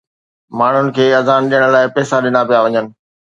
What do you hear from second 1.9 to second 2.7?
پئسا ڏنا پيا